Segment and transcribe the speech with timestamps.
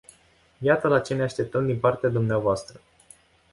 [0.59, 2.65] Iată la ce ne așteptăm din partea dvs.